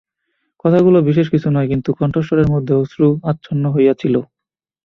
[0.65, 4.15] কথাগুলো বিশেষ কিছু নয়, কিন্তু কণ্ঠস্বরের মধ্যে অশ্রু আচ্ছন্ন হইয়া ছিল।